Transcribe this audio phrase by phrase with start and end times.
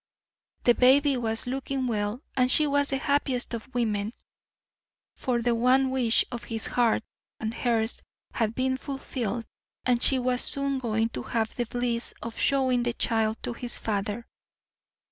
[0.63, 4.13] The baby was looking well and she was the happiest of women;
[5.15, 7.03] for the one wish of his heart
[7.39, 8.01] and hers
[8.33, 9.45] had been fulfilled
[9.85, 13.77] and she was soon going to have the bliss of showing the child to his
[13.77, 14.25] father.